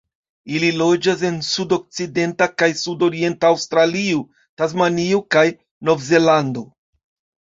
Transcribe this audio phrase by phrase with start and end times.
[0.59, 4.25] Ili loĝas en sudokcidenta kaj sudorienta Aŭstralio,
[4.63, 5.45] Tasmanio, kaj
[5.91, 6.65] Novzelando.